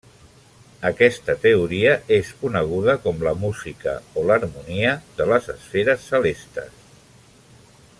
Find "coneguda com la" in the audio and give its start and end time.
2.41-3.35